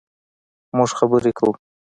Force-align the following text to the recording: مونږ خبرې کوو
مونږ 0.75 0.91
خبرې 0.99 1.31
کوو 1.37 1.53